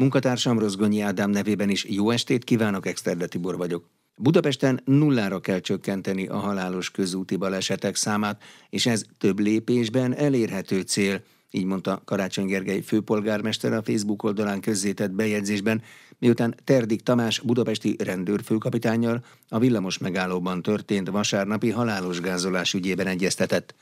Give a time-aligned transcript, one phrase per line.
[0.00, 3.84] Munkatársam Rozgonyi Ádám nevében is jó estét kívánok, Exterde Tibor vagyok.
[4.16, 11.22] Budapesten nullára kell csökkenteni a halálos közúti balesetek számát, és ez több lépésben elérhető cél,
[11.50, 15.82] így mondta Karácsony Gergely főpolgármester a Facebook oldalán közzétett bejegyzésben,
[16.18, 23.74] miután Terdik Tamás budapesti rendőrfőkapitányjal a villamos megállóban történt vasárnapi halálos gázolás ügyében egyeztetett.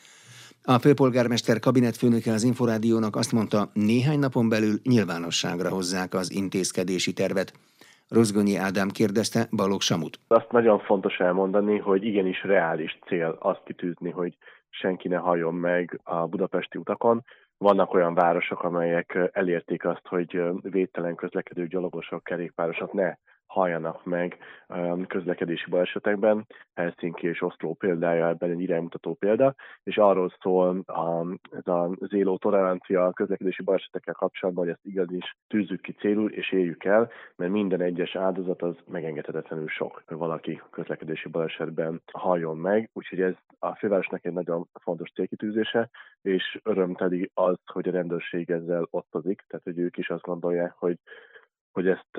[0.74, 7.52] A főpolgármester kabinetfőnöke az Inforádiónak azt mondta, néhány napon belül nyilvánosságra hozzák az intézkedési tervet.
[8.08, 10.18] Rozgonyi Ádám kérdezte Balogh Samut.
[10.26, 14.36] Azt nagyon fontos elmondani, hogy igenis reális cél azt kitűzni, hogy
[14.70, 17.24] senki ne halljon meg a budapesti utakon.
[17.58, 23.14] Vannak olyan városok, amelyek elérték azt, hogy védtelen közlekedő gyalogosok, kerékpárosok ne
[23.58, 26.46] halljanak meg um, közlekedési balesetekben.
[26.74, 32.36] Helsinki és Oszló példája ebben egy iránymutató példa, és arról szól a, ez a zéló
[32.36, 37.52] tolerancia közlekedési balesetekkel kapcsolatban, hogy ezt igaz is tűzzük ki célul, és éljük el, mert
[37.52, 43.74] minden egyes áldozat az megengedhetetlenül sok, hogy valaki közlekedési balesetben halljon meg, úgyhogy ez a
[43.74, 45.90] fővárosnak egy nagyon fontos célkitűzése,
[46.22, 50.98] és örömteli az, hogy a rendőrség ezzel osztozik, tehát hogy ők is azt gondolják, hogy
[51.78, 52.18] hogy ezt,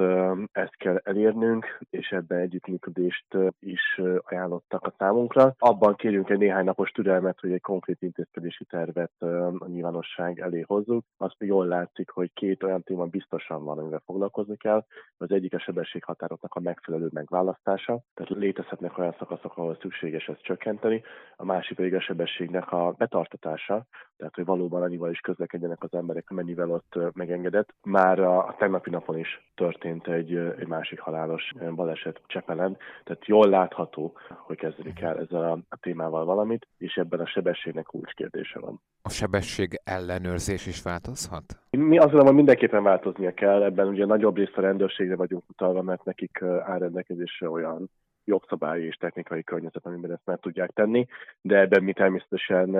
[0.51, 5.55] ezt kell elérnünk, és ebben együttműködést is ajánlottak a számunkra.
[5.57, 9.21] Abban kérjünk egy néhány napos türelmet, hogy egy konkrét intézkedési tervet
[9.59, 11.05] a nyilvánosság elé hozzuk.
[11.17, 14.85] Azt jól látszik, hogy két olyan téma biztosan van, amivel foglalkozni kell.
[15.17, 21.01] Az egyik a sebességhatároknak a megfelelő megválasztása, tehát létezhetnek olyan szakaszok, ahol szükséges ezt csökkenteni.
[21.35, 23.85] A másik pedig a sebességnek a betartatása,
[24.17, 27.75] tehát hogy valóban annyival is közlekedjenek az emberek, amennyivel ott megengedett.
[27.81, 34.17] Már a tegnapi napon is történt egy, egy másik halálos baleset Csepelen, tehát jól látható,
[34.29, 38.81] hogy kezdődik el ezzel a, a témával valamit, és ebben a sebességnek kulcskérdése van.
[39.01, 41.59] A sebesség ellenőrzés is változhat?
[41.69, 45.81] Mi azt gondolom, hogy mindenképpen változnia kell, ebben ugye nagyobb részt a rendőrségre vagyunk utalva,
[45.81, 47.89] mert nekik áll rendelkezésre olyan
[48.29, 51.07] jogszabályi és technikai környezet, amiben ezt meg tudják tenni,
[51.41, 52.75] de ebben mi természetesen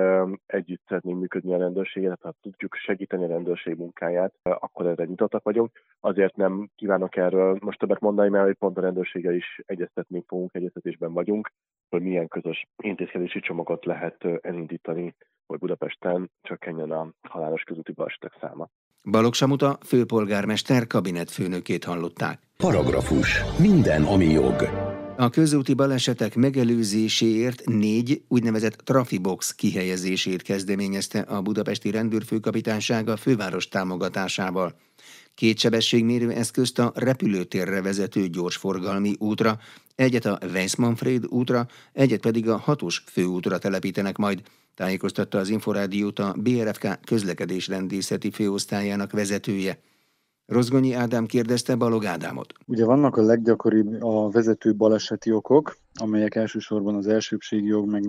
[0.46, 5.70] együtt szeretnénk működni a rendőrséget, ha tudjuk segíteni a rendőrség munkáját, akkor erre nyitottak vagyunk.
[6.00, 10.54] Azért nem kívánok erről most többet mondani, mert hogy pont a rendőrséggel is egyeztetni fogunk,
[10.54, 11.50] egyeztetésben vagyunk,
[11.88, 15.14] hogy milyen közös intézkedési csomagot lehet elindítani,
[15.46, 18.68] hogy Budapesten csökkenjen a halálos közúti balesetek száma.
[19.10, 22.38] Balogh Samuta főpolgármester kabinetfőnökét hallották.
[22.56, 23.42] Paragrafus.
[23.58, 24.89] Minden, ami jog.
[25.20, 34.78] A közúti balesetek megelőzéséért négy úgynevezett trafibox kihelyezését kezdeményezte a budapesti rendőrfőkapitányság a főváros támogatásával.
[35.34, 39.58] Két sebességmérő eszközt a repülőtérre vezető gyorsforgalmi útra,
[39.94, 44.42] egyet a Weissmanfred útra, egyet pedig a hatos főútra telepítenek majd,
[44.74, 49.78] tájékoztatta az Inforádiót a BRFK közlekedésrendészeti főosztályának vezetője.
[50.50, 52.52] Rozgonyi Ádám kérdezte Balog Ádámot.
[52.66, 58.04] Ugye vannak a leggyakoribb a vezető baleseti okok, amelyek elsősorban az elsőbségi jog meg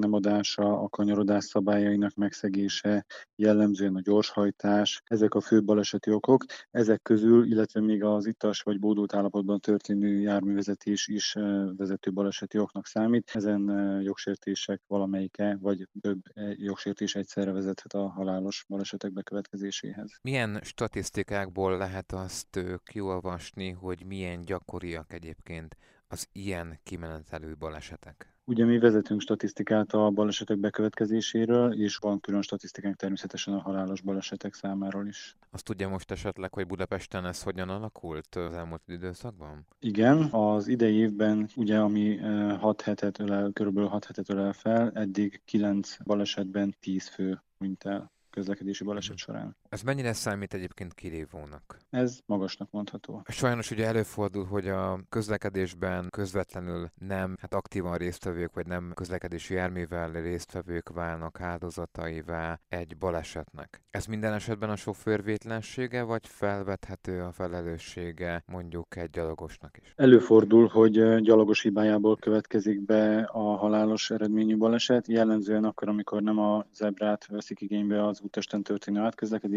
[0.55, 3.05] a kanyarodás szabályainak megszegése,
[3.35, 6.45] jellemzően a gyorshajtás, ezek a fő baleseti okok.
[6.71, 11.33] Ezek közül, illetve még az ittas vagy bódult állapotban történő járművezetés is
[11.77, 13.31] vezető baleseti oknak számít.
[13.33, 13.61] Ezen
[14.03, 16.21] jogsértések valamelyike, vagy több
[16.55, 20.19] jogsértés egyszerre vezethet a halálos balesetek bekövetkezéséhez.
[20.21, 25.77] Milyen statisztikákból lehet azt kiolvasni, hogy milyen gyakoriak egyébként
[26.11, 28.33] az ilyen kimenetelő balesetek?
[28.45, 34.53] Ugye mi vezetünk statisztikát a balesetek bekövetkezéséről, és van külön statisztikánk természetesen a halálos balesetek
[34.53, 35.35] számáról is.
[35.49, 39.65] Azt tudja most esetleg, hogy Budapesten ez hogyan alakult az elmúlt időszakban?
[39.79, 45.41] Igen, az idei évben, ugye ami 6 hetet ölel, körülbelül 6 hetet ölel fel, eddig
[45.45, 49.21] 9 balesetben 10 fő mint el közlekedési baleset mhm.
[49.21, 49.55] során.
[49.71, 51.77] Ez mennyire számít egyébként kirívónak?
[51.89, 53.21] Ez magasnak mondható.
[53.27, 60.11] Sajnos ugye előfordul, hogy a közlekedésben közvetlenül nem hát aktívan résztvevők, vagy nem közlekedési járművel
[60.11, 63.81] résztvevők válnak áldozataivá egy balesetnek.
[63.89, 69.93] Ez minden esetben a sofőr vétlensége, vagy felvethető a felelőssége mondjuk egy gyalogosnak is?
[69.95, 76.65] Előfordul, hogy gyalogos hibájából következik be a halálos eredményű baleset, jellemzően akkor, amikor nem a
[76.73, 78.99] zebrát veszik igénybe az útesten történő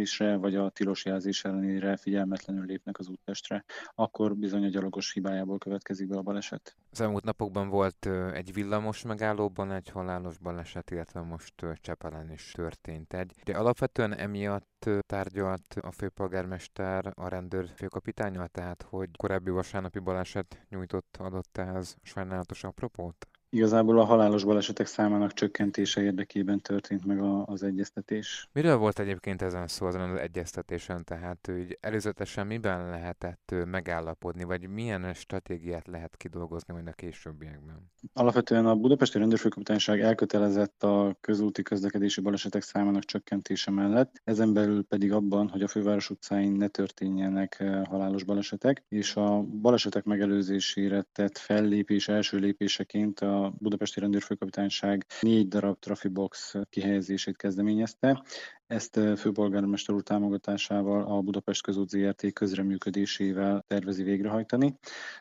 [0.04, 3.64] átközlekedésre, vagy a tilos jelzés ellenére figyelmetlenül lépnek az úttestre,
[3.94, 6.76] akkor bizony a gyalogos hibájából következik be a baleset.
[6.90, 13.12] Az elmúlt napokban volt egy villamos megállóban egy halálos baleset, illetve most Csepelen is történt
[13.12, 13.32] egy.
[13.44, 21.16] De alapvetően emiatt tárgyalt a főpolgármester a rendőr főkapitányal, tehát hogy korábbi vasárnapi baleset nyújtott
[21.18, 23.28] adott ehhez sajnálatos apropót?
[23.54, 28.48] Igazából a halálos balesetek számának csökkentése érdekében történt meg az egyeztetés.
[28.52, 31.04] Miről volt egyébként ezen szó azon az egyeztetésen?
[31.04, 37.90] Tehát hogy előzetesen miben lehetett megállapodni, vagy milyen stratégiát lehet kidolgozni majd a későbbiekben?
[38.12, 45.12] Alapvetően a Budapesti Rendőrfőkapitányság elkötelezett a közúti közlekedési balesetek számának csökkentése mellett, ezen belül pedig
[45.12, 52.08] abban, hogy a főváros utcáin ne történjenek halálos balesetek, és a balesetek megelőzésére tett fellépés
[52.08, 58.22] első lépéseként a Budapesti Rendőrfőkapitányság négy darab trafibox kihelyezését kezdeményezte.
[58.66, 64.78] Ezt főpolgármester úr támogatásával a Budapest Közút ZRT közreműködésével tervezi végrehajtani.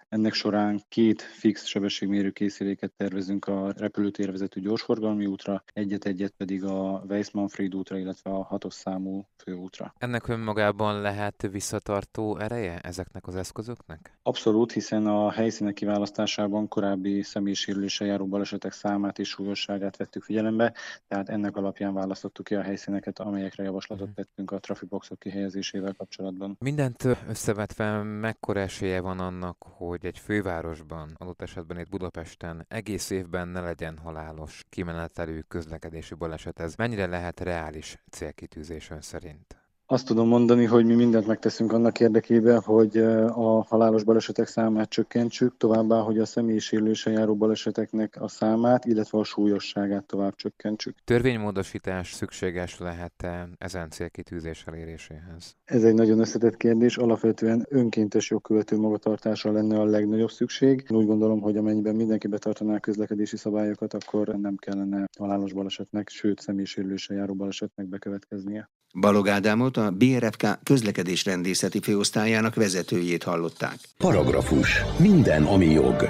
[0.10, 7.04] Ennek során két fix sebességmérő készüléket tervezünk a repülőtérvezető vezető gyorsforgalmi útra, egyet-egyet pedig a
[7.10, 9.94] Weiss-Manfred útra, illetve a hatos számú főútra.
[9.98, 14.18] Ennek önmagában lehet visszatartó ereje ezeknek az eszközöknek?
[14.24, 20.74] Abszolút, hiszen a helyszínek kiválasztásában korábbi személyisérülése járó balesetek számát és súlyosságát vettük figyelembe,
[21.08, 24.16] tehát ennek alapján választottuk ki a helyszíneket, amelyekre javaslatot mhm.
[24.16, 26.58] tettünk a trafiboxok kihelyezésével kapcsolatban.
[26.60, 33.48] Mindent összevetve mekkora esélye van annak, hogy egy fővárosban, adott esetben itt Budapesten egész évben
[33.48, 36.60] ne legyen halálos kimenetelű közlekedési baleset?
[36.60, 39.63] Ez mennyire lehet reális célkitűzés ön szerint?
[39.86, 42.98] Azt tudom mondani, hogy mi mindent megteszünk annak érdekében, hogy
[43.28, 49.20] a halálos balesetek számát csökkentsük, továbbá, hogy a személyi sérülése járó baleseteknek a számát, illetve
[49.20, 50.96] a súlyosságát tovább csökkentsük.
[51.04, 55.56] Törvénymódosítás szükséges lehet-e ezen célkitűzés eléréséhez?
[55.64, 56.98] Ez egy nagyon összetett kérdés.
[56.98, 60.86] Alapvetően önkéntes jogkövető magatartásra lenne a legnagyobb szükség.
[60.90, 66.10] Én úgy gondolom, hogy amennyiben mindenki betartaná a közlekedési szabályokat, akkor nem kellene halálos balesetnek,
[66.10, 68.70] sőt személyi sérülése járó balesetnek bekövetkeznie.
[69.00, 73.80] Balog Ádámot a BRFK közlekedésrendészeti főosztályának vezetőjét hallották.
[73.98, 74.82] Paragrafus.
[74.98, 76.10] Minden, ami jog.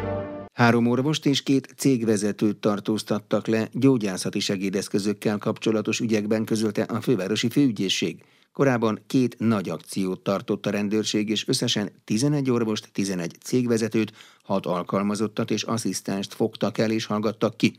[0.53, 8.23] Három orvost és két cégvezetőt tartóztattak le gyógyászati segédeszközökkel kapcsolatos ügyekben közölte a fővárosi főügyészség.
[8.53, 14.13] Korábban két nagy akciót tartott a rendőrség, és összesen 11 orvost, 11 cégvezetőt,
[14.43, 17.77] 6 alkalmazottat és asszisztenst fogtak el és hallgattak ki.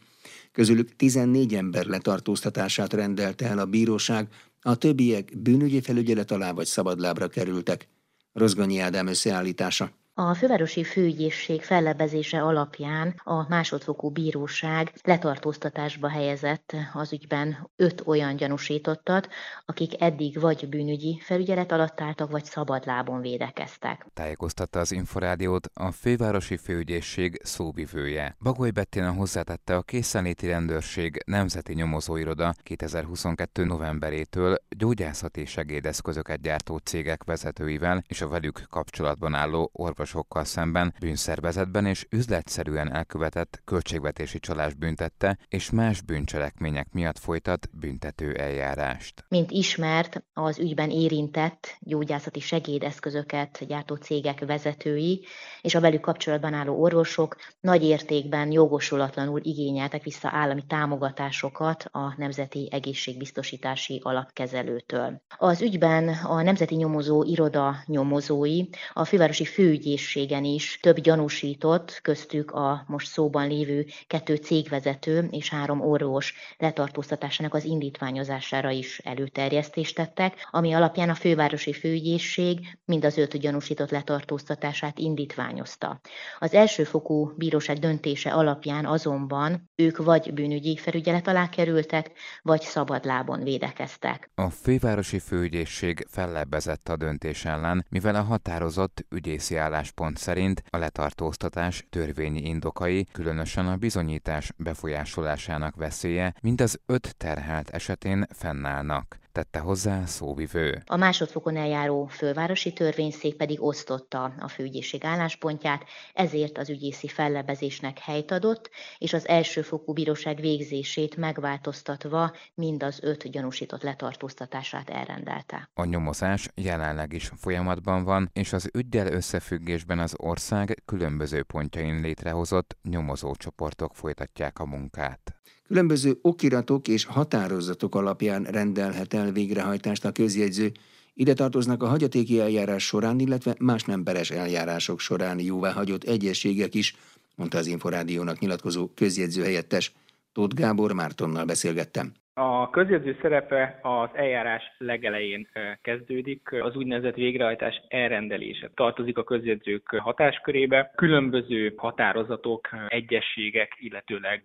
[0.52, 4.28] Közülük 14 ember letartóztatását rendelte el a bíróság,
[4.66, 7.88] a többiek bűnügyi felügyelet alá vagy szabadlábra kerültek.
[8.32, 9.90] Rozgonyi Ádám összeállítása.
[10.16, 19.28] A fővárosi főügyészség fellebezése alapján a másodfokú bíróság letartóztatásba helyezett az ügyben öt olyan gyanúsítottat,
[19.66, 24.06] akik eddig vagy bűnügyi felügyelet alatt álltak, vagy szabadlábon védekeztek.
[24.12, 28.36] Tájékoztatta az Inforádiót a fővárosi főügyészség szóvivője.
[28.42, 33.64] Bagoly Bettina hozzátette a készenléti rendőrség nemzeti nyomozóiroda 2022.
[33.64, 41.86] novemberétől gyógyászati segédeszközöket gyártó cégek vezetőivel és a velük kapcsolatban álló orvos orvosokkal szemben bűnszervezetben
[41.86, 49.24] és üzletszerűen elkövetett költségvetési csalás büntette, és más bűncselekmények miatt folytat büntető eljárást.
[49.28, 55.24] Mint ismert, az ügyben érintett gyógyászati segédeszközöket gyártó cégek vezetői
[55.62, 62.68] és a velük kapcsolatban álló orvosok nagy értékben jogosulatlanul igényeltek vissza állami támogatásokat a Nemzeti
[62.72, 65.22] Egészségbiztosítási Alapkezelőtől.
[65.38, 68.62] Az ügyben a Nemzeti Nyomozó Iroda nyomozói
[68.92, 75.50] a fővárosi főügyi ügyészségen is több gyanúsított, köztük a most szóban lévő kettő cégvezető és
[75.50, 83.16] három orvos letartóztatásának az indítványozására is előterjesztést tettek, ami alapján a fővárosi főügyészség mind az
[83.16, 86.00] öt gyanúsított letartóztatását indítványozta.
[86.38, 92.10] Az elsőfokú bíróság döntése alapján azonban ők vagy bűnügyi felügyelet alá kerültek,
[92.42, 94.30] vagy szabadlábon védekeztek.
[94.34, 100.76] A fővárosi főügyészség fellebbezett a döntés ellen, mivel a határozott ügyészi állás álláspont szerint a
[100.76, 109.58] letartóztatás törvényi indokai, különösen a bizonyítás befolyásolásának veszélye, mind az öt terhelt esetén fennállnak tette
[109.58, 110.82] hozzá szóvivő.
[110.86, 118.30] A másodfokon eljáró fővárosi törvényszék pedig osztotta a főügyészség álláspontját, ezért az ügyészi fellebezésnek helyt
[118.30, 125.70] adott, és az elsőfokú bíróság végzését megváltoztatva mind az öt gyanúsított letartóztatását elrendelte.
[125.74, 132.76] A nyomozás jelenleg is folyamatban van, és az ügyel összefüggésben az ország különböző pontjain létrehozott
[132.82, 135.34] nyomozócsoportok folytatják a munkát.
[135.68, 140.72] Különböző okiratok és határozatok alapján rendelhet el végrehajtást a közjegyző,
[141.14, 146.96] ide tartoznak a hagyatéki eljárás során, illetve más nem peres eljárások során jóváhagyott egyességek is,
[147.34, 149.92] mondta az Inforádiónak nyilatkozó közjegyző helyettes.
[150.32, 152.12] Tóth Gábor Mártonnal beszélgettem.
[152.36, 155.48] A közjegyző szerepe az eljárás legelején
[155.82, 160.92] kezdődik, az úgynevezett végrehajtás elrendelése tartozik a közjegyzők hatáskörébe.
[160.94, 164.42] Különböző határozatok, egyességek, illetőleg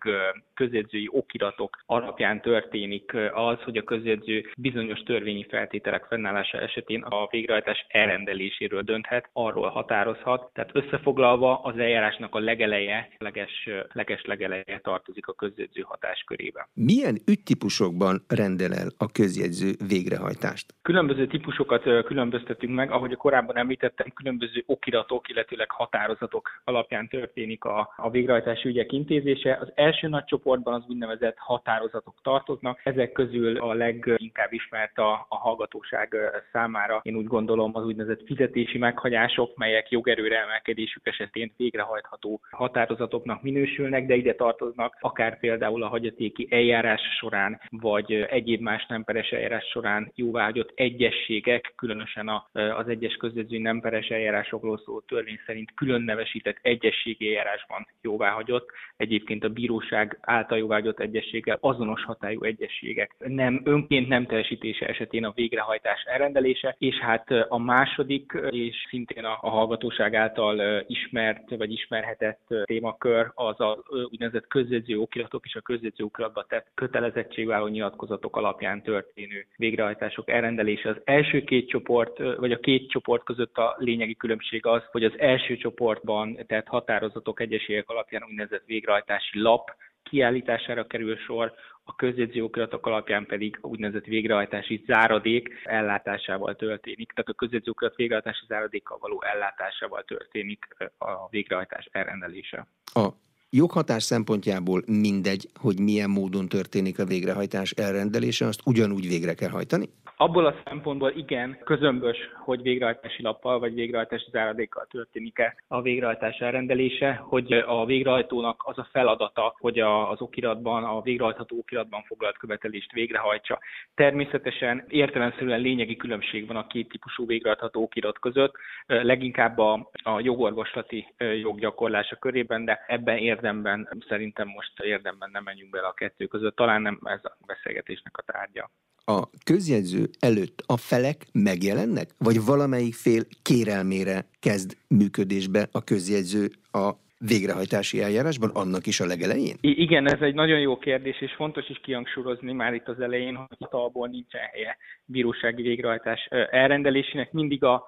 [0.54, 7.86] közjegyzői okiratok alapján történik az, hogy a közjegyző bizonyos törvényi feltételek fennállása esetén a végrehajtás
[7.88, 10.54] elrendeléséről dönthet, arról határozhat.
[10.54, 16.70] Tehát összefoglalva az eljárásnak a legeleje, leges, leges legeleje tartozik a közjegyző hatáskörébe.
[16.74, 20.74] Milyen ügytípus típusokban rendel el a közjegyző végrehajtást?
[20.82, 28.10] Különböző típusokat különböztetünk meg, ahogy korábban említettem, különböző okiratok, illetőleg határozatok alapján történik a, a
[28.10, 29.58] végrehajtási ügyek intézése.
[29.62, 35.36] Az első nagy csoportban az úgynevezett határozatok tartoznak, ezek közül a leginkább ismert a, a
[35.36, 36.16] hallgatóság
[36.52, 44.06] számára, én úgy gondolom az úgynevezett fizetési meghagyások, melyek jogerőre emelkedésük esetén végrehajtható határozatoknak minősülnek,
[44.06, 50.12] de ide tartoznak akár például a hagyatéki eljárás során vagy egyéb más nemperes eljárás során
[50.16, 57.88] jóváhagyott egyességek, különösen az egyes közjegyzői nemperes eljárásokról szóló törvény szerint külön nevesített egyességi eljárásban
[58.02, 63.16] jóváhagyott, egyébként a bíróság által jóváhagyott egyességgel azonos hatályú egyességek.
[63.18, 69.38] Nem önként nem teljesítése esetén a végrehajtás elrendelése, és hát a második, és szintén a,
[69.42, 76.04] a hallgatóság által ismert vagy ismerhetett témakör az a úgynevezett közjegyző okiratok és a közjegyző
[76.04, 80.90] okiratba tett kötelezettségvállalás kiváló nyilatkozatok alapján történő végrehajtások elrendelése.
[80.90, 85.14] Az első két csoport, vagy a két csoport között a lényegi különbség az, hogy az
[85.18, 89.72] első csoportban, tehát határozatok egyeségek alapján úgynevezett végrehajtási lap
[90.04, 97.12] kiállítására kerül sor, a közjegyző okiratok alapján pedig úgynevezett végrehajtási záradék ellátásával történik.
[97.12, 102.68] Tehát a közjegyző okirat végrehajtási záradékkal való ellátásával történik a végrehajtás elrendelése.
[102.94, 103.08] A
[103.50, 109.90] joghatás szempontjából mindegy, hogy milyen módon történik a végrehajtás elrendelése, azt ugyanúgy végre kell hajtani?
[110.22, 117.22] Abból a szempontból igen, közömbös, hogy végrehajtási lappal vagy végrehajtási záradékkal történik-e a végrehajtás elrendelése,
[117.24, 123.60] hogy a végrehajtónak az a feladata, hogy az okiratban, a végrehajtható okiratban foglalt követelést végrehajtsa.
[123.96, 128.54] Természetesen értelemszerűen lényegi különbség van a két típusú végrehajtható okirat között,
[128.86, 135.88] leginkább a, a jogorvoslati joggyakorlása körében, de ebben érdemben szerintem most érdemben nem menjünk bele
[135.88, 138.72] a kettő között, talán nem ez a beszélgetésnek a tárgya
[139.06, 142.08] a közjegyző előtt a felek megjelennek?
[142.18, 149.56] Vagy valamelyik fél kérelmére kezd működésbe a közjegyző a végrehajtási eljárásban, annak is a legelején?
[149.62, 153.36] I- igen, ez egy nagyon jó kérdés, és fontos is kihangsúlyozni már itt az elején,
[153.36, 157.84] hogy hitalból nincsen helye bírósági végrehajtás elrendelésének, mindig a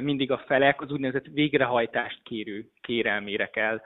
[0.00, 3.80] mindig a felek az úgynevezett végrehajtást kérő kérelmére kell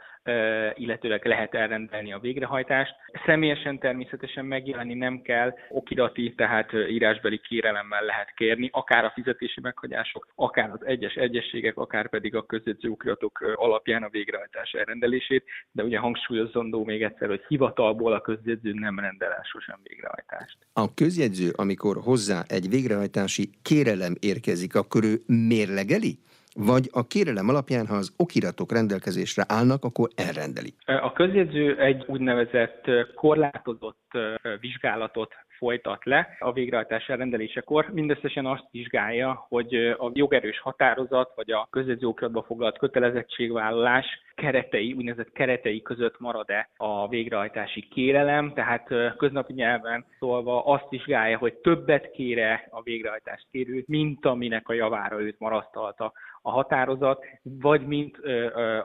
[0.74, 2.94] illetőleg lehet elrendelni a végrehajtást.
[3.26, 10.28] Személyesen természetesen megjelenni nem kell, okirati, tehát írásbeli kérelemmel lehet kérni, akár a fizetési meghagyások,
[10.34, 15.98] akár az egyes egyességek, akár pedig a közjegyző okiratok alapján a végrehajtás elrendelését, de ugye
[15.98, 20.56] hangsúlyozandó még egyszer, hogy hivatalból a közjegyző nem rendel el sosem végrehajtást.
[20.72, 26.18] A közjegyző, amikor hozzá egy végrehajtási kérelem érkezik, akkor ő mérlegeli?
[26.66, 30.74] Vagy a kérelem alapján, ha az okiratok rendelkezésre állnak, akkor elrendeli?
[30.84, 32.84] A közjegyző egy úgynevezett
[33.14, 34.10] korlátozott
[34.60, 37.88] vizsgálatot folytat le a végrehajtás elrendelésekor.
[37.92, 45.82] Mindösszesen azt vizsgálja, hogy a jogerős határozat vagy a közjegyzőokratba foglalt kötelezettségvállalás keretei, úgynevezett keretei
[45.82, 52.82] között marad-e a végrehajtási kérelem, tehát köznapi nyelven szólva azt vizsgálja, hogy többet kére a
[52.82, 56.12] végrehajtást kérő, mint aminek a javára őt marasztalta
[56.48, 58.16] a határozat, vagy mint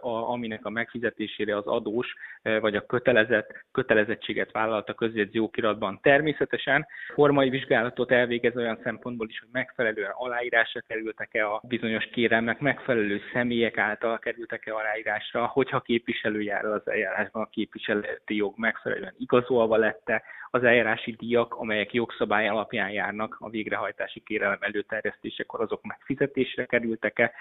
[0.01, 2.15] a, aminek a megfizetésére az adós
[2.59, 5.99] vagy a kötelezett, kötelezettséget vállalt a közjegyző okiratban.
[6.01, 13.21] Természetesen formai vizsgálatot elvégez olyan szempontból is, hogy megfelelően aláírásra kerültek-e a bizonyos kérelmek, megfelelő
[13.33, 20.23] személyek által kerültek-e aláírásra, hogyha képviselő az eljárásban a képviseleti jog megfelelően igazolva lette,
[20.55, 27.31] az eljárási díjak, amelyek jogszabály alapján járnak a végrehajtási kérelem előterjesztésekor, azok megfizetésre kerültek-e,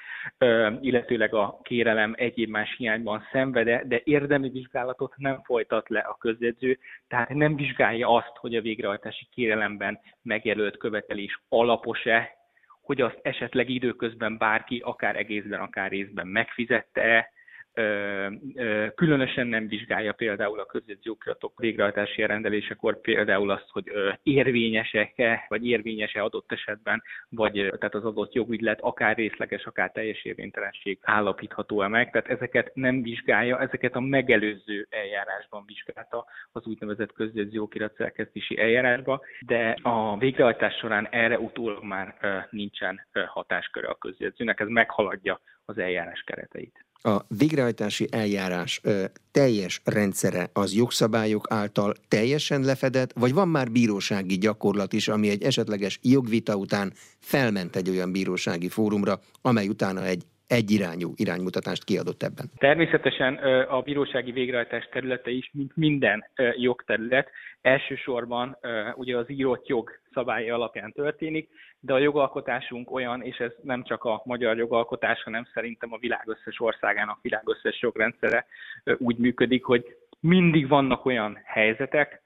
[0.80, 6.78] illetőleg a kérelem egyéb más hiányban szenvede, de érdemi vizsgálatot nem folytat le a közjegyző,
[7.08, 12.40] tehát nem vizsgálja azt, hogy a végrehajtási kérelemben megjelölt követelés alapos-e,
[12.82, 17.30] hogy azt esetleg időközben bárki, akár egészben, akár részben megfizette-e,
[18.94, 23.84] különösen nem vizsgálja például a közjegyzőkiratok végrehajtási rendelésekor például azt, hogy
[24.22, 30.98] érvényesek-e, vagy érvényes-e adott esetben, vagy tehát az adott jogügylet akár részleges, akár teljes érvénytelenség
[31.02, 32.10] állapítható-e meg.
[32.10, 39.76] Tehát ezeket nem vizsgálja, ezeket a megelőző eljárásban vizsgálta az úgynevezett közjegyzőkirat szerkesztési eljárásban, de
[39.82, 42.14] a végrehajtás során erre utólag már
[42.50, 46.84] nincsen hatásköre a közjegyzőnek, ez meghaladja az eljárás kereteit.
[47.02, 54.38] A végrehajtási eljárás ö, teljes rendszere az jogszabályok által teljesen lefedett, vagy van már bírósági
[54.38, 60.22] gyakorlat is, ami egy esetleges jogvita után felment egy olyan bírósági fórumra, amely utána egy
[60.46, 62.46] egyirányú iránymutatást kiadott ebben.
[62.58, 63.34] Természetesen
[63.68, 66.24] a bírósági végrehajtás területe is, mint minden
[66.56, 67.28] jogterület,
[67.62, 68.58] elsősorban
[68.94, 71.48] ugye az írott jog szabályi alapján történik,
[71.80, 76.22] de a jogalkotásunk olyan, és ez nem csak a magyar jogalkotás, hanem szerintem a világ
[76.28, 78.46] összes országának, világ összes jogrendszere
[78.98, 82.22] úgy működik, hogy mindig vannak olyan helyzetek,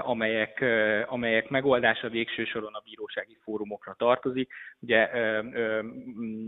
[0.00, 0.64] amelyek,
[1.06, 4.52] amelyek megoldása végső soron a bírósági fórumokra tartozik.
[4.80, 5.10] Ugye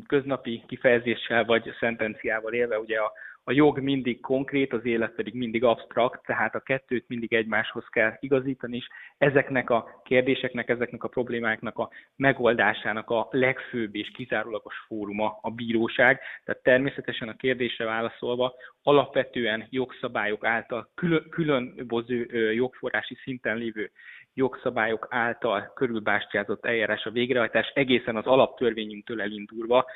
[0.06, 3.12] köznapi kifejezéssel vagy szentenciával élve ugye a,
[3.48, 8.16] a jog mindig konkrét, az élet pedig mindig absztrakt, tehát a kettőt mindig egymáshoz kell
[8.20, 8.88] igazítani, és
[9.18, 16.20] ezeknek a kérdéseknek, ezeknek a problémáknak a megoldásának a legfőbb és kizárólagos fóruma a bíróság.
[16.44, 23.90] Tehát természetesen a kérdésre válaszolva alapvetően jogszabályok által külön, különböző jogforrási szinten lévő
[24.36, 29.86] jogszabályok által körülbástyázott eljárás a végrehajtás egészen az alaptörvényünktől elindulva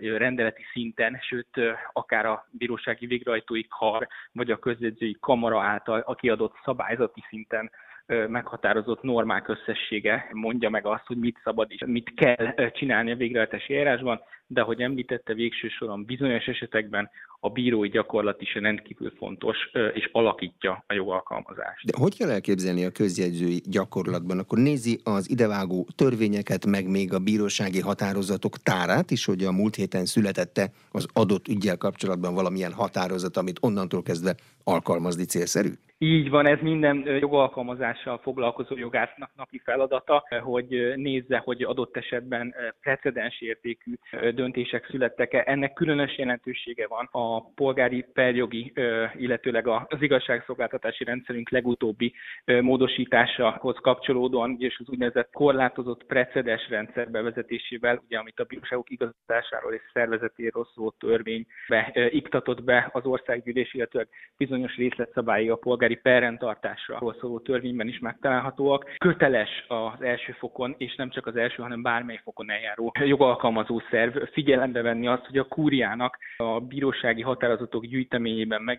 [0.00, 1.53] rendeleti szinten, sőt
[1.92, 7.70] akár a bírósági végrehajtói kar vagy a közjegyzői kamara által a kiadott szabályzati szinten
[8.06, 13.76] meghatározott normák összessége mondja meg azt, hogy mit szabad és mit kell csinálni a végrehajtási
[13.76, 17.10] eljárásban, de ahogy említette, végső soron bizonyos esetekben
[17.44, 19.56] a bírói gyakorlat is rendkívül fontos,
[19.94, 21.86] és alakítja a jogalkalmazást.
[21.86, 24.38] De hogy kell elképzelni a közjegyzői gyakorlatban?
[24.38, 29.74] Akkor nézi az idevágó törvényeket, meg még a bírósági határozatok tárát is, hogy a múlt
[29.74, 34.34] héten születette az adott ügyel kapcsolatban valamilyen határozat, amit onnantól kezdve
[34.64, 35.70] alkalmazni célszerű?
[35.98, 43.40] Így van, ez minden jogalkalmazással foglalkozó jogásznak napi feladata, hogy nézze, hogy adott esetben precedens
[43.40, 43.92] értékű
[44.34, 45.42] döntések születtek-e.
[45.46, 48.72] Ennek különös jelentősége van a polgári perjogi,
[49.14, 52.14] illetőleg az igazságszolgáltatási rendszerünk legutóbbi
[52.60, 59.82] módosításához kapcsolódóan, és az úgynevezett korlátozott precedens rendszer bevezetésével, ugye, amit a bíróságok igazgatásáról és
[59.92, 67.88] szervezetéről szóló törvénybe iktatott be az országgyűlés, illetve bizonyos részletszabályi a polgári perrendtartásra szóló törvényben
[67.88, 68.94] is megtalálhatóak.
[68.98, 74.16] Köteles az első fokon, és nem csak az első, hanem bármely fokon eljáró jogalkalmazó szerv
[74.32, 78.78] figyelembe venni azt, hogy a kúriának a bírósági határozatok gyűjteményében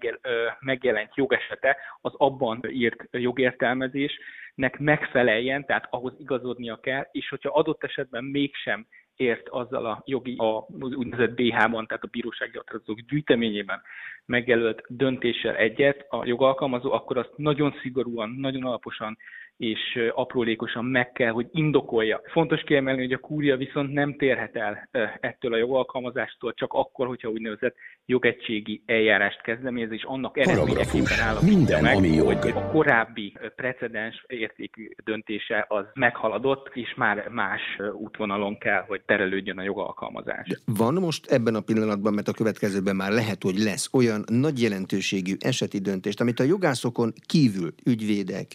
[0.59, 8.23] megjelent jogesete az abban írt jogértelmezésnek megfeleljen, tehát ahhoz igazodnia kell, és hogyha adott esetben
[8.23, 13.81] mégsem ért azzal a jogi, a úgynevezett BH-ban, tehát a bírósági határozatok gyűjteményében
[14.25, 19.17] megjelölt döntéssel egyet a jogalkalmazó, akkor azt nagyon szigorúan, nagyon alaposan
[19.57, 19.79] és
[20.13, 22.21] aprólékosan meg kell, hogy indokolja.
[22.25, 24.89] Fontos kiemelni, hogy a kúria viszont nem térhet el
[25.19, 31.81] ettől a jogalkalmazástól, csak akkor, hogyha úgynevezett jogegységi eljárást kezdeményez, és annak eredményeképpen állapítja minden,
[31.81, 32.25] meg, ami jog.
[32.25, 37.61] hogy a korábbi precedens értékű döntése az meghaladott, és már más
[37.93, 40.47] útvonalon kell, hogy terelődjön a jogalkalmazás.
[40.47, 44.61] De van most ebben a pillanatban, mert a következőben már lehet, hogy lesz olyan nagy
[44.61, 48.47] jelentőségű eseti döntést, amit a jogászokon kívül ügyvédek,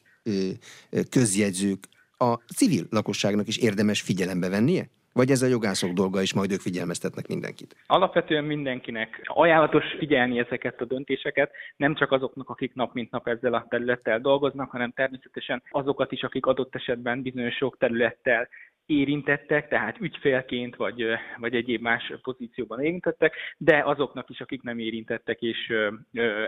[1.11, 1.79] közjegyzők
[2.17, 4.89] a civil lakosságnak is érdemes figyelembe vennie?
[5.13, 7.77] Vagy ez a jogászok dolga, és majd ők figyelmeztetnek mindenkit?
[7.87, 13.55] Alapvetően mindenkinek ajánlatos figyelni ezeket a döntéseket, nem csak azoknak, akik nap mint nap ezzel
[13.55, 18.49] a területtel dolgoznak, hanem természetesen azokat is, akik adott esetben bizonyos sok területtel
[18.87, 21.05] érintettek, tehát ügyfélként vagy,
[21.37, 25.73] vagy egyéb más pozícióban érintettek, de azoknak is, akik nem érintettek, és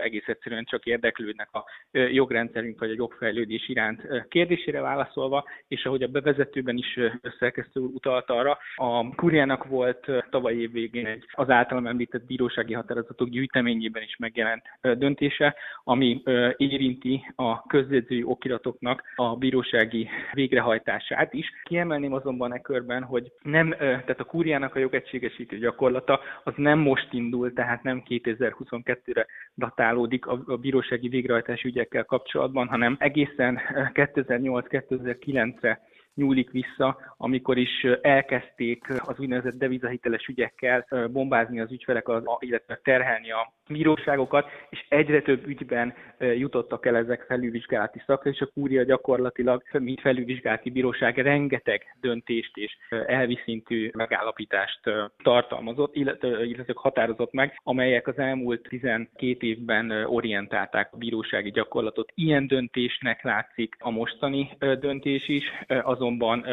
[0.01, 6.07] egész egyszerűen csak érdeklődnek a jogrendszerünk vagy a jogfejlődés iránt kérdésére válaszolva, és ahogy a
[6.07, 6.99] bevezetőben is
[7.39, 13.29] szerkesztő utalt arra, a Kuriának volt tavaly év végén egy az általam említett bírósági határozatok
[13.29, 16.21] gyűjteményében is megjelent döntése, ami
[16.57, 21.51] érinti a közjegyzői okiratoknak a bírósági végrehajtását is.
[21.63, 26.79] Kiemelném azon azonban e körben, hogy nem, tehát a kúriának a jogegységesítő gyakorlata az nem
[26.79, 33.59] most indul, tehát nem 2022-re datálódik a, bírósági végrehajtási ügyekkel kapcsolatban, hanem egészen
[33.93, 35.81] 2008-2009-re
[36.15, 42.07] nyúlik vissza, amikor is elkezdték az úgynevezett devizahiteles ügyekkel bombázni az ügyfelek,
[42.39, 48.49] illetve terhelni a bíróságokat, és egyre több ügyben jutottak el ezek felülvizsgálati szakra, és a
[48.53, 54.79] kúria gyakorlatilag, mint felülvizsgálati bíróság rengeteg döntést és elvi szintű megállapítást
[55.23, 62.11] tartalmazott, illetve határozott meg, amelyek az elmúlt 12 évben orientálták a bírósági gyakorlatot.
[62.15, 64.49] Ilyen döntésnek látszik a mostani
[64.79, 66.45] döntés is, azonban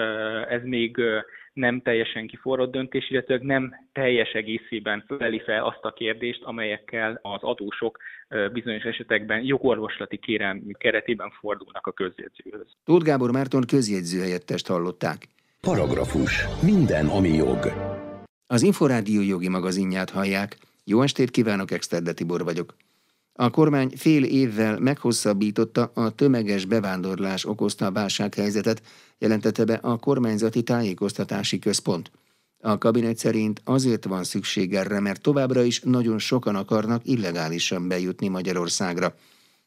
[0.49, 1.03] ez még
[1.53, 7.43] nem teljesen kiforrott döntés, illetve nem teljes egészében föleli fel azt a kérdést, amelyekkel az
[7.43, 7.99] adósok
[8.53, 12.67] bizonyos esetekben jogorvoslati kérelmű keretében fordulnak a közjegyzőhöz.
[12.85, 15.29] Tóth Gábor Márton közjegyzőhelyettest hallották.
[15.61, 16.45] Paragrafus.
[16.63, 17.59] Minden, ami jog.
[18.47, 20.57] Az Inforádió jogi magazinját hallják.
[20.85, 22.75] Jó estét kívánok, Exterde Tibor vagyok.
[23.41, 28.83] A kormány fél évvel meghosszabbította a tömeges bevándorlás okozta a válsághelyzetet,
[29.19, 32.11] jelentette be a kormányzati tájékoztatási központ.
[32.61, 38.29] A kabinet szerint azért van szükség erre, mert továbbra is nagyon sokan akarnak illegálisan bejutni
[38.29, 39.15] Magyarországra.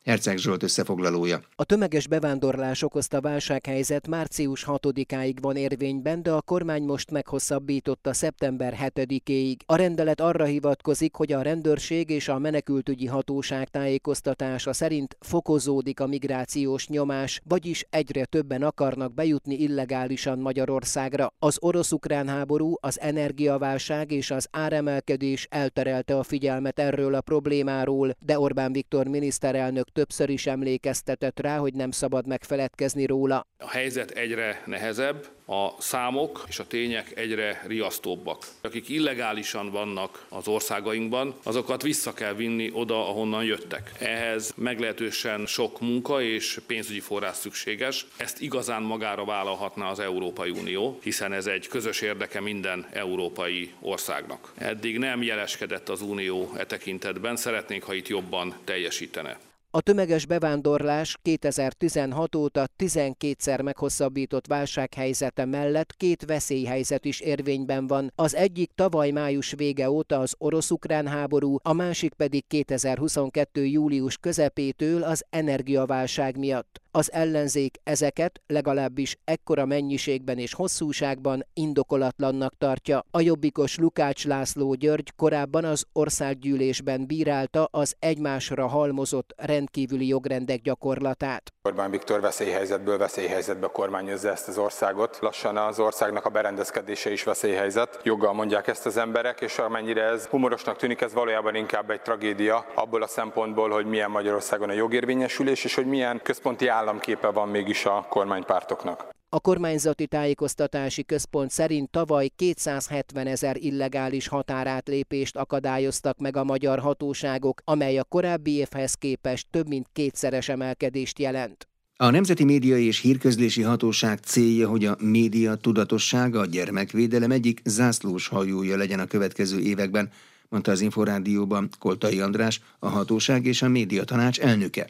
[0.03, 1.41] Herceg Zsolt összefoglalója.
[1.55, 8.77] A tömeges bevándorlás okozta válsághelyzet március 6-áig van érvényben, de a kormány most meghosszabbította szeptember
[8.81, 9.55] 7-éig.
[9.65, 16.07] A rendelet arra hivatkozik, hogy a rendőrség és a menekültügyi hatóság tájékoztatása szerint fokozódik a
[16.07, 21.33] migrációs nyomás, vagyis egyre többen akarnak bejutni illegálisan Magyarországra.
[21.39, 28.39] Az orosz-ukrán háború, az energiaválság és az áremelkedés elterelte a figyelmet erről a problémáról, de
[28.39, 33.45] Orbán Viktor miniszterelnök többször is emlékeztetett rá, hogy nem szabad megfeledkezni róla.
[33.57, 38.45] A helyzet egyre nehezebb, a számok és a tények egyre riasztóbbak.
[38.61, 43.91] Akik illegálisan vannak az országainkban, azokat vissza kell vinni oda, ahonnan jöttek.
[43.99, 48.05] Ehhez meglehetősen sok munka és pénzügyi forrás szükséges.
[48.17, 54.53] Ezt igazán magára vállalhatná az Európai Unió, hiszen ez egy közös érdeke minden európai országnak.
[54.57, 59.37] Eddig nem jeleskedett az Unió e tekintetben, szeretnénk, ha itt jobban teljesítene.
[59.75, 68.11] A tömeges bevándorlás 2016 óta 12-szer meghosszabbított válsághelyzete mellett két veszélyhelyzet is érvényben van.
[68.15, 73.65] Az egyik tavaly május vége óta az orosz-ukrán háború, a másik pedig 2022.
[73.65, 76.82] július közepétől az energiaválság miatt.
[76.95, 83.05] Az ellenzék ezeket legalábbis ekkora mennyiségben és hosszúságban indokolatlannak tartja.
[83.11, 91.53] A jobbikos Lukács László György korábban az országgyűlésben bírálta az egymásra halmozott rendkívüli jogrendek gyakorlatát.
[91.61, 95.17] Orbán Viktor veszélyhelyzetből veszélyhelyzetbe kormányozza ezt az országot.
[95.21, 97.99] Lassan az országnak a berendezkedése is veszélyhelyzet.
[98.03, 102.65] Joggal mondják ezt az emberek, és amennyire ez humorosnak tűnik, ez valójában inkább egy tragédia
[102.75, 107.85] abból a szempontból, hogy milyen Magyarországon a jogérvényesülés, és hogy milyen központi államképe van mégis
[107.85, 109.09] a kormánypártoknak.
[109.29, 117.61] A kormányzati tájékoztatási központ szerint tavaly 270 ezer illegális határátlépést akadályoztak meg a magyar hatóságok,
[117.63, 121.67] amely a korábbi évhez képest több mint kétszeres emelkedést jelent.
[121.95, 128.27] A Nemzeti Média és Hírközlési Hatóság célja, hogy a média tudatossága a gyermekvédelem egyik zászlós
[128.27, 130.11] hajója legyen a következő években,
[130.49, 134.89] mondta az Inforádióban Koltai András, a hatóság és a médiatanács elnöke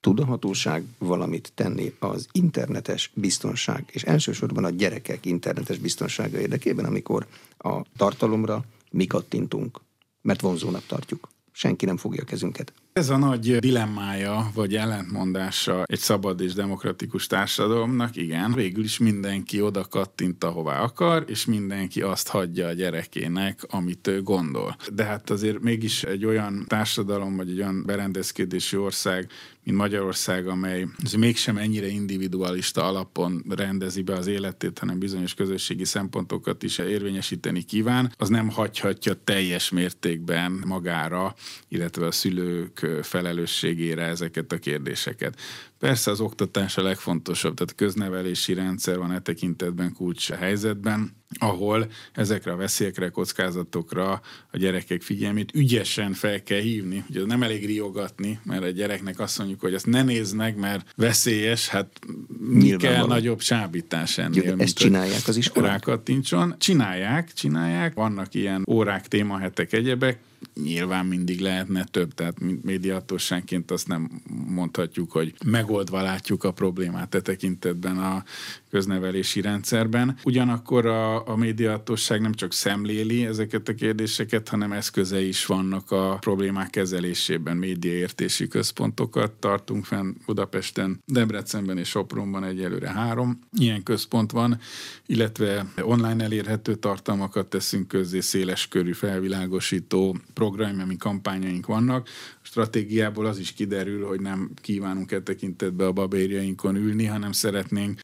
[0.00, 6.84] tud a hatóság valamit tenni az internetes biztonság, és elsősorban a gyerekek internetes biztonsága érdekében,
[6.84, 7.26] amikor
[7.58, 9.80] a tartalomra mi kattintunk,
[10.22, 11.28] mert vonzónak tartjuk.
[11.52, 12.72] Senki nem fogja a kezünket.
[12.92, 19.60] Ez a nagy dilemmája, vagy ellentmondása egy szabad és demokratikus társadalomnak, igen, végül is mindenki
[19.60, 24.76] oda kattint, ahová akar, és mindenki azt hagyja a gyerekének, amit ő gondol.
[24.92, 29.30] De hát azért mégis egy olyan társadalom, vagy egy olyan berendezkedési ország,
[29.64, 30.86] mint Magyarország, amely
[31.18, 38.12] mégsem ennyire individualista alapon rendezi be az életét, hanem bizonyos közösségi szempontokat is érvényesíteni kíván,
[38.18, 41.34] az nem hagyhatja teljes mértékben magára,
[41.68, 45.38] illetve a szülők felelősségére ezeket a kérdéseket.
[45.80, 52.52] Persze az oktatás a legfontosabb, tehát köznevelési rendszer van e tekintetben kulcs helyzetben, ahol ezekre
[52.52, 57.04] a veszélyekre, kockázatokra a gyerekek figyelmét ügyesen fel kell hívni.
[57.08, 60.92] Ugye nem elég riogatni, mert a gyereknek azt mondjuk, hogy ezt ne nézd meg, mert
[60.96, 62.00] veszélyes, hát
[62.38, 64.44] mi kell nagyobb csábítás ennél.
[64.44, 65.70] Jó, ezt csinálják az iskolák?
[65.70, 66.54] Rákattincson.
[66.58, 67.94] Csinálják, csinálják.
[67.94, 70.18] Vannak ilyen órák, témahetek, egyebek,
[70.62, 77.20] nyilván mindig lehetne több, tehát médiatósánként azt nem mondhatjuk, hogy megoldva látjuk a problémát e
[77.20, 77.98] tekintetben.
[77.98, 78.24] A
[78.70, 80.18] köznevelési rendszerben.
[80.24, 86.16] Ugyanakkor a, a médiahatóság nem csak szemléli ezeket a kérdéseket, hanem eszköze is vannak a
[86.20, 87.56] problémák kezelésében.
[87.56, 94.58] Médiaértési központokat tartunk fenn Budapesten, Debrecenben és Sopronban egyelőre három ilyen központ van,
[95.06, 102.08] illetve online elérhető tartalmakat teszünk közzé, széles körű felvilágosító programjami kampányaink vannak.
[102.42, 108.00] A stratégiából az is kiderül, hogy nem kívánunk e tekintetbe a babérjainkon ülni, hanem szeretnénk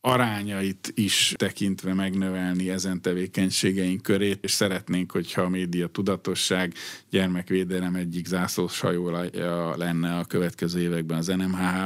[0.57, 6.75] arányait is tekintve megnövelni ezen tevékenységeink körét, és szeretnénk, hogyha a média tudatosság,
[7.11, 8.83] gyermekvédelem egyik zászlós
[9.77, 11.85] lenne a következő években az NMHH.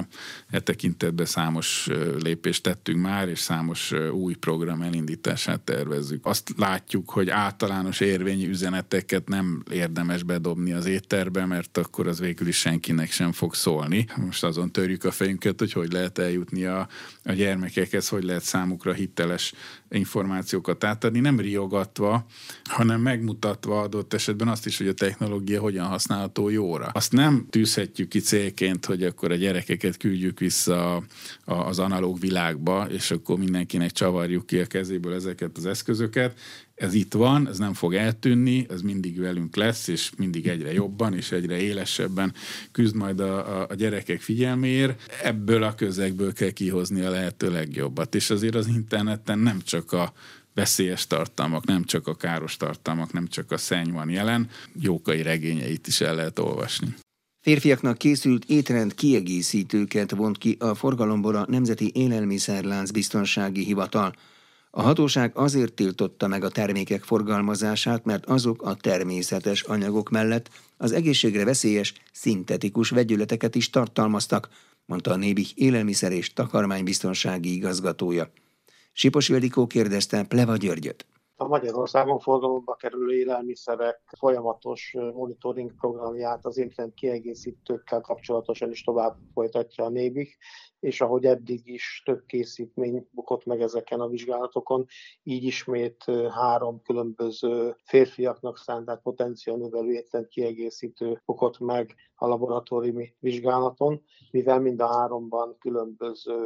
[0.50, 1.88] E tekintetben számos
[2.22, 6.26] lépést tettünk már, és számos új program elindítását tervezzük.
[6.26, 12.48] Azt látjuk, hogy általános érvényű üzeneteket nem érdemes bedobni az étterbe, mert akkor az végül
[12.48, 14.06] is senkinek sem fog szólni.
[14.16, 16.88] Most azon törjük a fejünket, hogy hogy lehet eljutni a,
[17.24, 19.52] a gyermekekhez, hogy lehet számukra hiteles
[19.90, 22.26] információkat átadni, nem riogatva,
[22.64, 26.90] hanem megmutatva adott esetben azt is, hogy a technológia hogyan használható jóra.
[26.92, 31.02] Azt nem tűzhetjük ki célként, hogy akkor a gyerekeket küldjük vissza
[31.44, 36.38] az analóg világba, és akkor mindenkinek csavarjuk ki a kezéből ezeket az eszközöket
[36.80, 41.14] ez itt van, ez nem fog eltűnni, ez mindig velünk lesz, és mindig egyre jobban
[41.14, 42.34] és egyre élesebben
[42.72, 45.18] küzd majd a, a, a gyerekek figyelméért.
[45.22, 48.14] Ebből a közegből kell kihozni a lehető legjobbat.
[48.14, 50.12] És azért az interneten nem csak a
[50.54, 54.48] veszélyes tartalmak, nem csak a káros tartalmak, nem csak a szenny van jelen,
[54.80, 56.94] jókai regényeit is el lehet olvasni.
[57.40, 64.14] Férfiaknak készült étrend kiegészítőket vont ki a forgalomból a Nemzeti Élelmiszerlánc Biztonsági Hivatal–
[64.72, 70.92] a hatóság azért tiltotta meg a termékek forgalmazását, mert azok a természetes anyagok mellett az
[70.92, 74.48] egészségre veszélyes, szintetikus vegyületeket is tartalmaztak,
[74.86, 78.32] mondta a Nébih élelmiszer és takarmánybiztonsági igazgatója.
[78.92, 81.06] Sipos Ildikó kérdezte Pleva Györgyöt.
[81.36, 89.84] A Magyarországon forgalomba kerülő élelmiszerek folyamatos monitoring programját az étrend kiegészítőkkel kapcsolatosan is tovább folytatja
[89.84, 90.36] a Nébik,
[90.80, 94.86] és ahogy eddig is több készítmény bukott meg ezeken a vizsgálatokon,
[95.22, 104.02] így ismét három különböző férfiaknak szánt, potenciál növelő étrend kiegészítő bukott meg a laboratóriumi vizsgálaton,
[104.30, 106.38] mivel mind a háromban különböző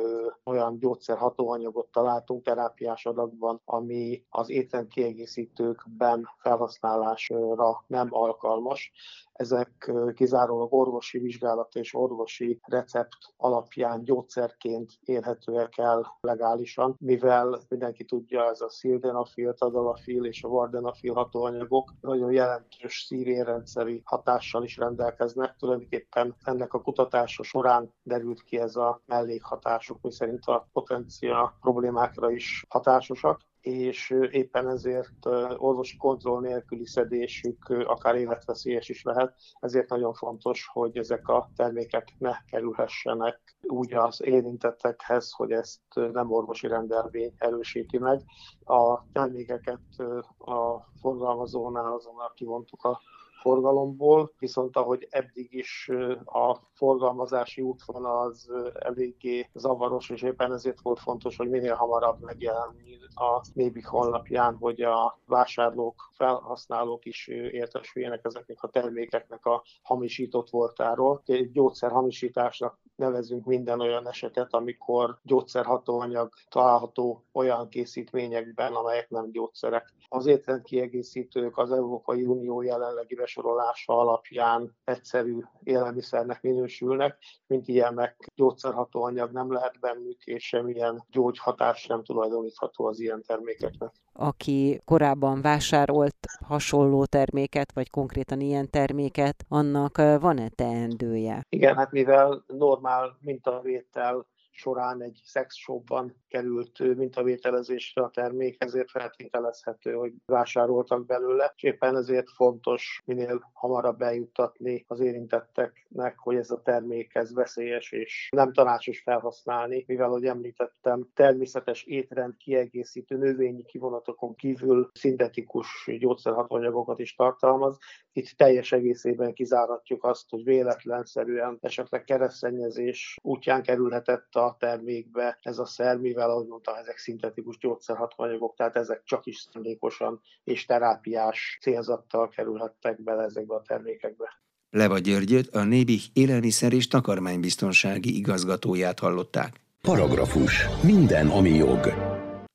[0.44, 8.92] olyan gyógyszerhatóanyagot találtunk terápiás adagban, ami az étrend kiegészítőkben felhasználásra nem alkalmas.
[9.32, 18.44] Ezek kizárólag orvosi vizsgálat és orvosi recept alapján gyógyszerként érhetőek el legálisan, mivel mindenki tudja,
[18.44, 25.56] ez a szildenafil, tadalafil és a vardenafil hatóanyagok nagyon jelentős szívérrendszeri hatással is rendelkeznek.
[25.64, 32.64] Tulajdonképpen ennek a kutatása során derült ki ez a mellékhatásuk, miszerint a potencia problémákra is
[32.68, 40.68] hatásosak és éppen ezért orvosi kontroll nélküli szedésük akár életveszélyes is lehet, ezért nagyon fontos,
[40.72, 47.98] hogy ezek a termékek ne kerülhessenek úgy az érintettekhez, hogy ezt nem orvosi rendelvény erősíti
[47.98, 48.22] meg.
[48.64, 49.98] A termékeket
[50.38, 53.00] a forgalmazónál azonnal kivontuk a
[53.44, 55.90] forgalomból, viszont ahogy eddig is
[56.24, 62.98] a forgalmazási útvonal az eléggé zavaros, és éppen ezért volt fontos, hogy minél hamarabb megjelenni
[63.14, 71.22] a Nébik honlapján, hogy a vásárlók, felhasználók is értesüljenek ezeknek a termékeknek a hamisított voltáról.
[71.26, 79.92] Egy gyógyszerhamisításnak nevezünk minden olyan esetet, amikor gyógyszerhatóanyag található olyan készítményekben, amelyek nem gyógyszerek.
[80.08, 89.52] Az étrendkiegészítők az Európai Unió jelenlegi besorolása alapján egyszerű élelmiszernek minősülnek, mint ilyenek gyógyszerhatóanyag nem
[89.52, 93.92] lehet bennük, és semmilyen gyógyhatás nem tulajdonítható az ilyen termékeknek.
[94.12, 96.16] Aki korábban vásárolt
[96.46, 101.42] hasonló terméket, vagy konkrétan ilyen terméket, annak van-e teendője?
[101.48, 110.12] Igen, hát mivel normál mintavétel során egy szexshopban került mintavételezésre a termék, ezért feltételezhető, hogy
[110.26, 117.14] vásároltak belőle, és éppen ezért fontos minél hamarabb eljuttatni az érintetteknek, hogy ez a termék
[117.14, 124.90] ez veszélyes és nem tanácsos felhasználni, mivel, ahogy említettem, természetes étrend kiegészítő növényi kivonatokon kívül
[124.92, 127.78] szintetikus gyógyszerhatóanyagokat is tartalmaz.
[128.12, 135.66] Itt teljes egészében kizáratjuk azt, hogy véletlenszerűen esetleg keresztényezés útján kerülhetett a termékbe ez a
[135.66, 141.58] szer, mivel mivel ahogy mondtam, ezek szintetikus gyógyszerhatóanyagok, tehát ezek csak is szándékosan és terápiás
[141.60, 144.42] célzattal kerülhettek bele ezekbe a termékekbe.
[144.70, 149.60] Leva Györgyöt, a Nébih élelmiszer és takarmánybiztonsági igazgatóját hallották.
[149.82, 150.66] Paragrafus.
[150.82, 151.92] Minden, ami jog.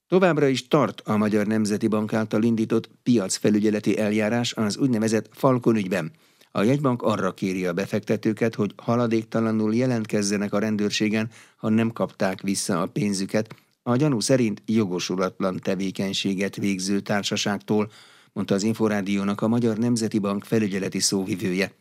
[0.08, 6.12] Továbbra is tart a Magyar Nemzeti Bank által indított piacfelügyeleti eljárás az úgynevezett Falkon ügyben.
[6.52, 12.82] A jegybank arra kéri a befektetőket, hogy haladéktalanul jelentkezzenek a rendőrségen, ha nem kapták vissza
[12.82, 17.92] a pénzüket, a gyanú szerint jogosulatlan tevékenységet végző társaságtól,
[18.34, 21.72] mondta az Inforádiónak a Magyar Nemzeti Bank felügyeleti szóvivője.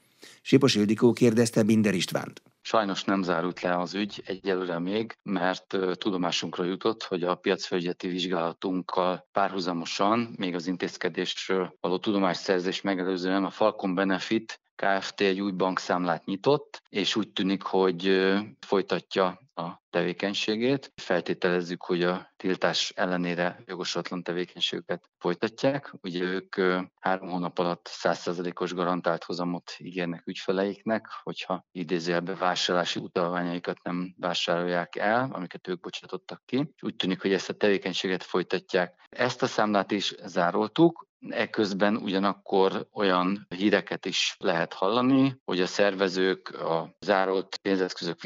[0.42, 2.42] Sipos Ildikó kérdezte Binder Istvánt.
[2.68, 9.28] Sajnos nem zárult le az ügy egyelőre még, mert tudomásunkra jutott, hogy a piacfelügyeleti vizsgálatunkkal
[9.32, 15.20] párhuzamosan, még az intézkedésről való tudomásszerzés megelőzően a Falcon Benefit Kft.
[15.20, 18.28] egy új bankszámlát nyitott, és úgy tűnik, hogy
[18.66, 20.92] folytatja a tevékenységét.
[20.96, 25.92] Feltételezzük, hogy a tiltás ellenére jogosatlan tevékenységüket folytatják.
[26.02, 26.56] Ugye ők
[27.00, 35.28] három hónap alatt 100%-os garantált hozamot ígérnek ügyfeleiknek, hogyha idézőjelbe vásárlási utalványaikat nem vásárolják el,
[35.32, 36.74] amiket ők bocsátottak ki.
[36.80, 39.06] Úgy tűnik, hogy ezt a tevékenységet folytatják.
[39.08, 46.48] Ezt a számlát is zároltuk, Eközben ugyanakkor olyan híreket is lehet hallani, hogy a szervezők
[46.48, 48.18] a zárolt pénzeszközök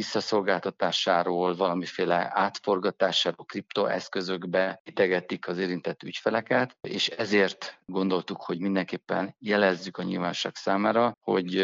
[1.22, 10.02] visszaszolgáltatásáról, valamiféle átforgatásáról kriptoeszközökbe itegetik az érintett ügyfeleket, és ezért gondoltuk, hogy mindenképpen jelezzük a
[10.02, 11.56] nyilvánosság számára, hogy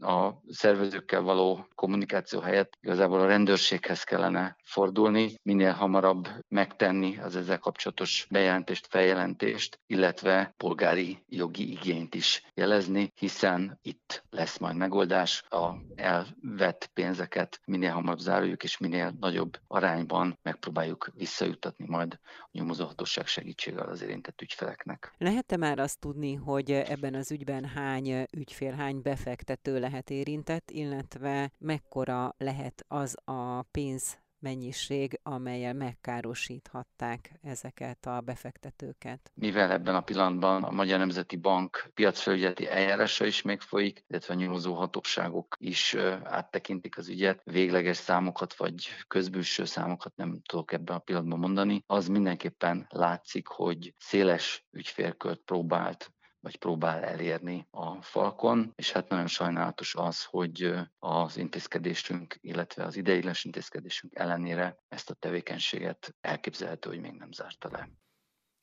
[0.00, 7.58] a szervezőkkel való kommunikáció helyett igazából a rendőrséghez kellene fordulni, minél hamarabb megtenni az ezzel
[7.58, 15.70] kapcsolatos bejelentést, feljelentést, illetve polgári jogi igényt is jelezni, hiszen itt lesz majd megoldás, a
[15.94, 23.88] elvett pénzeket minél hamarabb záruljuk, és minél nagyobb arányban megpróbáljuk visszajutatni majd a nyomozóhatóság segítségével
[23.88, 25.14] az érintett ügyfeleknek.
[25.18, 31.52] Lehet-e már azt tudni, hogy ebben az ügyben hány ügyfél, hány befektető lehet érintett, illetve
[31.58, 39.30] mekkora lehet az a pénz mennyiség, amelyel megkárosíthatták ezeket a befektetőket.
[39.34, 44.36] Mivel ebben a pillanatban a Magyar Nemzeti Bank piacfelügyeleti eljárása is még folyik, illetve a
[44.36, 50.98] nyomozó hatóságok is áttekintik az ügyet, végleges számokat vagy közbülső számokat nem tudok ebben a
[50.98, 56.13] pillanatban mondani, az mindenképpen látszik, hogy széles ügyfélkört próbált
[56.44, 62.96] vagy próbál elérni a falkon, és hát nagyon sajnálatos az, hogy az intézkedésünk, illetve az
[62.96, 67.88] ideiglenes intézkedésünk ellenére ezt a tevékenységet elképzelhető, hogy még nem zárta le.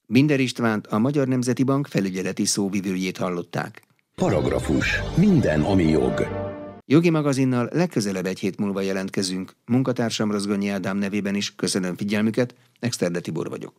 [0.08, 3.84] Binder Istvánt a Magyar Nemzeti Bank felügyeleti szóvivőjét hallották.
[4.15, 5.00] Paragrafus.
[5.17, 6.28] Minden, ami jog.
[6.86, 9.56] Jogi magazinnal legközelebb egy hét múlva jelentkezünk.
[9.65, 13.74] Munkatársam Rozgonyi Ádám nevében is köszönöm figyelmüket, Exterde Tibor vagyok.